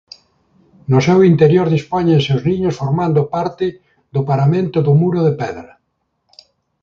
No 0.91 0.99
seu 1.07 1.19
interior 1.31 1.67
dispóñense 1.75 2.29
os 2.37 2.45
niños 2.49 2.77
formando 2.81 3.21
parte 3.35 3.65
do 4.13 4.21
paramento 4.29 4.77
do 4.85 4.93
muro 5.01 5.19
de 5.27 5.33
pedra. 5.41 5.71